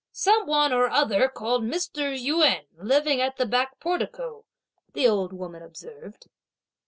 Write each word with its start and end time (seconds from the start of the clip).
"Some 0.11 0.47
one 0.47 0.73
or 0.73 0.89
other 0.89 1.27
called 1.29 1.63
Mr. 1.63 2.17
Yün, 2.19 2.65
living 2.75 3.21
at 3.21 3.37
the 3.37 3.45
back 3.45 3.79
portico," 3.79 4.45
the 4.93 5.07
old 5.07 5.31
woman 5.31 5.61
observed. 5.61 6.27